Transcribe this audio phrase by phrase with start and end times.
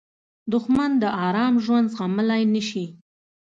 [0.53, 2.85] دښمن د آرام ژوند زغملی نه شي